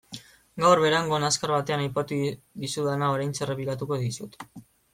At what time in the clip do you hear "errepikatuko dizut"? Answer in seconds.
3.47-4.43